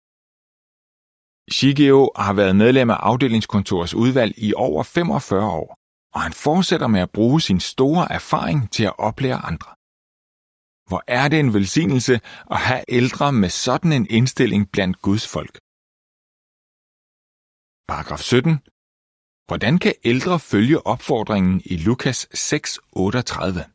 Shigeo 1.57 2.11
har 2.17 2.33
været 2.33 2.57
medlem 2.57 2.91
af 2.91 2.99
afdelingskontorets 3.01 3.95
udvalg 3.95 4.35
i 4.37 4.55
over 4.57 4.83
45 4.83 5.51
år, 5.51 5.77
og 6.15 6.21
han 6.21 6.33
fortsætter 6.33 6.87
med 6.87 7.01
at 7.01 7.11
bruge 7.11 7.41
sin 7.41 7.61
store 7.61 8.13
erfaring 8.13 8.71
til 8.71 8.85
at 8.85 8.99
oplære 8.99 9.37
andre. 9.37 9.71
Hvor 10.89 11.03
er 11.07 11.29
det 11.29 11.41
en 11.41 11.55
velsignelse 11.55 12.21
at 12.51 12.61
have 12.69 12.85
ældre 12.89 13.33
med 13.33 13.49
sådan 13.49 13.93
en 13.93 14.07
indstilling 14.11 14.71
blandt 14.73 15.03
Guds 15.03 15.29
folk. 15.29 15.55
Paragraf 17.89 18.19
17. 18.19 18.59
Hvordan 19.49 19.79
kan 19.79 19.95
ældre 20.05 20.39
følge 20.41 20.87
opfordringen 20.87 21.63
i 21.65 21.77
Lukas 21.77 22.29
6:38? 22.35 23.75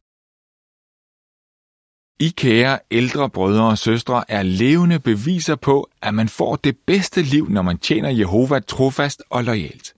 I 2.22 2.30
kære 2.30 2.80
ældre 2.92 3.30
brødre 3.30 3.68
og 3.70 3.78
søstre 3.78 4.32
er 4.32 4.44
levende 4.44 5.00
beviser 5.00 5.56
på, 5.56 5.90
at 6.02 6.14
man 6.14 6.30
får 6.30 6.56
det 6.56 6.78
bedste 6.88 7.22
liv, 7.22 7.50
når 7.50 7.62
man 7.62 7.78
tjener 7.78 8.10
Jehova 8.10 8.60
trofast 8.60 9.24
og 9.30 9.44
lojalt. 9.44 9.94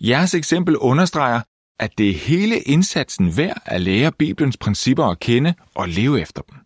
Jeres 0.00 0.34
eksempel 0.34 0.76
understreger, 0.76 1.40
at 1.78 1.98
det 1.98 2.10
er 2.10 2.14
hele 2.14 2.60
indsatsen 2.60 3.36
værd 3.36 3.62
at 3.66 3.80
lære 3.80 4.12
Bibelens 4.12 4.56
principper 4.56 5.04
at 5.04 5.18
kende 5.18 5.54
og 5.74 5.88
leve 5.88 6.20
efter 6.20 6.42
dem. 6.42 6.56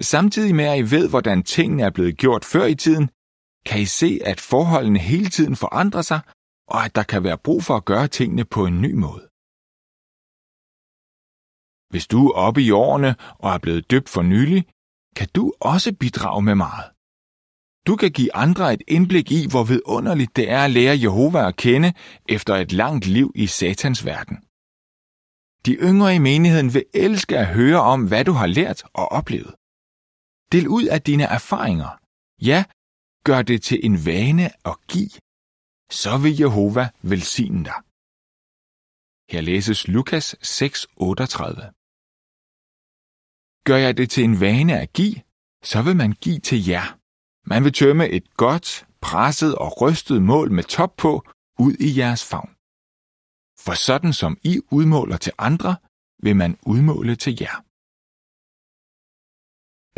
Samtidig 0.00 0.54
med 0.54 0.64
at 0.64 0.78
I 0.78 0.90
ved, 0.94 1.08
hvordan 1.08 1.42
tingene 1.42 1.82
er 1.82 1.90
blevet 1.90 2.16
gjort 2.16 2.44
før 2.44 2.64
i 2.64 2.74
tiden, 2.74 3.10
kan 3.66 3.80
I 3.80 3.84
se, 3.84 4.20
at 4.24 4.40
forholdene 4.40 4.98
hele 4.98 5.28
tiden 5.28 5.56
forandrer 5.56 6.02
sig, 6.02 6.20
og 6.68 6.84
at 6.84 6.94
der 6.94 7.02
kan 7.02 7.24
være 7.24 7.38
brug 7.38 7.62
for 7.64 7.76
at 7.76 7.84
gøre 7.84 8.08
tingene 8.08 8.44
på 8.44 8.66
en 8.66 8.80
ny 8.80 8.92
måde. 8.94 9.24
Hvis 11.90 12.06
du 12.06 12.28
er 12.28 12.34
oppe 12.46 12.62
i 12.62 12.70
årene 12.70 13.16
og 13.38 13.54
er 13.54 13.58
blevet 13.58 13.90
døbt 13.90 14.08
for 14.08 14.22
nylig, 14.22 14.66
kan 15.16 15.28
du 15.34 15.52
også 15.60 15.94
bidrage 16.00 16.42
med 16.42 16.54
meget. 16.54 16.95
Du 17.86 17.96
kan 17.96 18.12
give 18.12 18.34
andre 18.34 18.74
et 18.74 18.82
indblik 18.88 19.30
i, 19.32 19.46
hvor 19.50 19.64
vidunderligt 19.64 20.36
det 20.36 20.50
er 20.50 20.62
at 20.64 20.70
lære 20.70 21.00
Jehova 21.02 21.48
at 21.48 21.56
kende 21.56 21.92
efter 22.28 22.54
et 22.54 22.72
langt 22.72 23.06
liv 23.06 23.32
i 23.34 23.46
satans 23.46 24.04
verden. 24.04 24.36
De 25.66 25.72
yngre 25.88 26.14
i 26.14 26.18
menigheden 26.18 26.74
vil 26.74 26.84
elske 26.94 27.38
at 27.38 27.46
høre 27.46 27.80
om, 27.80 28.08
hvad 28.08 28.24
du 28.24 28.32
har 28.32 28.46
lært 28.46 28.82
og 28.94 29.06
oplevet. 29.18 29.54
Del 30.52 30.68
ud 30.68 30.84
af 30.84 31.02
dine 31.02 31.24
erfaringer. 31.24 31.90
Ja, 32.50 32.64
gør 33.24 33.42
det 33.42 33.62
til 33.62 33.78
en 33.86 34.06
vane 34.06 34.46
at 34.70 34.76
give. 34.92 35.14
Så 35.90 36.18
vil 36.22 36.38
Jehova 36.40 36.84
velsigne 37.02 37.64
dig. 37.64 37.80
Her 39.32 39.40
læses 39.40 39.88
Lukas 39.88 40.26
6:38. 40.42 41.72
Gør 43.68 43.76
jeg 43.76 43.96
det 43.96 44.10
til 44.10 44.24
en 44.24 44.40
vane 44.40 44.80
at 44.80 44.92
give, 44.92 45.16
så 45.70 45.82
vil 45.82 45.96
man 45.96 46.12
give 46.12 46.38
til 46.38 46.66
jer. 46.66 47.05
Man 47.50 47.64
vil 47.64 47.72
tømme 47.72 48.08
et 48.08 48.26
godt, 48.44 48.68
presset 49.00 49.52
og 49.64 49.70
rystet 49.82 50.22
mål 50.22 50.48
med 50.52 50.64
top 50.64 50.92
på 50.96 51.12
ud 51.58 51.74
i 51.86 51.98
jeres 52.00 52.24
favn. 52.30 52.50
For 53.64 53.74
sådan 53.86 54.12
som 54.12 54.32
I 54.52 54.54
udmåler 54.76 55.16
til 55.16 55.32
andre, 55.38 55.72
vil 56.24 56.36
man 56.36 56.52
udmåle 56.72 57.14
til 57.16 57.34
jer. 57.40 57.56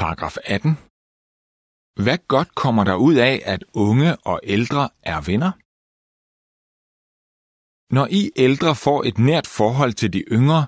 Paragraf 0.01 0.37
18. 0.45 0.71
Hvad 2.05 2.19
godt 2.35 2.51
kommer 2.63 2.85
der 2.85 2.97
ud 3.09 3.15
af, 3.15 3.37
at 3.45 3.65
unge 3.87 4.11
og 4.31 4.41
ældre 4.55 4.83
er 5.13 5.21
venner? 5.31 5.53
Når 7.97 8.07
I 8.21 8.23
ældre 8.47 8.73
får 8.85 9.01
et 9.09 9.19
nært 9.19 9.47
forhold 9.47 9.93
til 10.01 10.13
de 10.13 10.23
yngre, 10.37 10.63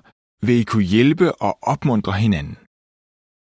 vil 0.45 0.55
I 0.61 0.63
kunne 0.63 0.91
hjælpe 0.95 1.27
og 1.45 1.53
opmuntre 1.61 2.13
hinanden. 2.25 2.57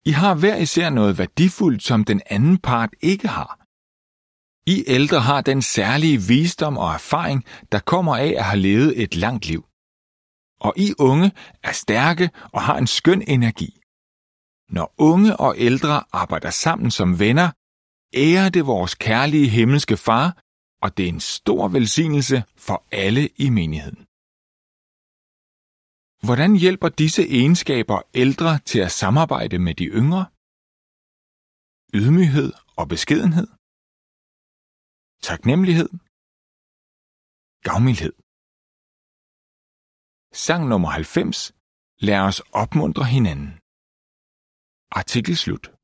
I 0.05 0.11
har 0.11 0.35
hver 0.35 0.55
især 0.55 0.89
noget 0.89 1.17
værdifuldt, 1.17 1.83
som 1.83 2.03
den 2.03 2.21
anden 2.25 2.57
part 2.57 2.89
ikke 3.01 3.27
har. 3.27 3.65
I 4.67 4.83
ældre 4.87 5.19
har 5.19 5.41
den 5.41 5.61
særlige 5.61 6.21
visdom 6.27 6.77
og 6.77 6.93
erfaring, 6.93 7.45
der 7.71 7.79
kommer 7.79 8.15
af 8.15 8.33
at 8.37 8.43
have 8.43 8.61
levet 8.61 9.01
et 9.01 9.15
langt 9.15 9.45
liv. 9.45 9.65
Og 10.59 10.73
I 10.77 10.93
unge 10.99 11.31
er 11.63 11.71
stærke 11.71 12.29
og 12.53 12.61
har 12.61 12.77
en 12.77 12.87
skøn 12.87 13.23
energi. 13.27 13.79
Når 14.69 14.93
unge 14.97 15.37
og 15.37 15.55
ældre 15.57 16.03
arbejder 16.11 16.49
sammen 16.49 16.91
som 16.91 17.19
venner, 17.19 17.49
ærer 18.13 18.49
det 18.49 18.65
vores 18.65 18.95
kærlige 18.95 19.49
himmelske 19.49 19.97
far, 19.97 20.37
og 20.81 20.97
det 20.97 21.05
er 21.05 21.09
en 21.09 21.19
stor 21.19 21.67
velsignelse 21.67 22.43
for 22.57 22.83
alle 22.91 23.29
i 23.37 23.49
menigheden. 23.49 24.05
Hvordan 26.27 26.51
hjælper 26.63 26.89
disse 26.89 27.23
egenskaber 27.39 27.97
ældre 28.23 28.59
til 28.69 28.79
at 28.79 28.91
samarbejde 28.91 29.57
med 29.59 29.75
de 29.75 29.85
yngre? 29.99 30.25
Ydmyghed 31.99 32.49
og 32.79 32.85
beskedenhed. 32.93 33.47
Taknemmelighed. 35.27 35.89
Gavmildhed. 37.67 38.15
Sang 40.45 40.61
nummer 40.71 40.89
90. 40.89 41.53
Lad 42.07 42.19
os 42.29 42.39
opmuntre 42.61 43.05
hinanden. 43.15 43.49
Artikel 44.99 45.37
slut. 45.37 45.74